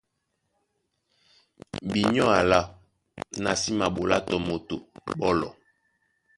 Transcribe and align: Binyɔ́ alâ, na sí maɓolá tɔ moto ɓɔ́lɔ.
Binyɔ́ 1.91 2.29
alâ, 2.39 2.59
na 3.43 3.51
sí 3.61 3.71
maɓolá 3.79 4.17
tɔ 4.27 4.35
moto 4.47 4.75
ɓɔ́lɔ. 5.19 5.49